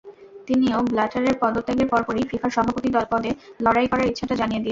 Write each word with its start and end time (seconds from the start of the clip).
তিনিও 0.47 0.79
ব্ল্যাটারের 0.85 1.35
পদত্যাগের 1.41 1.87
পরপরই 1.91 2.25
ফিফার 2.29 2.51
সভাপতি 2.55 2.89
পদে 3.11 3.31
লড়াই 3.59 3.87
করার 3.91 4.09
ইচ্ছাটা 4.11 4.35
জানিয়ে 4.35 4.39
দিয়েছেন। 4.39 4.59